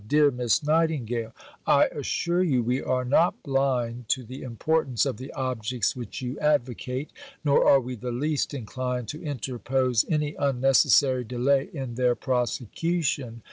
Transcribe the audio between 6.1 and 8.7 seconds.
you advocate, nor are we the least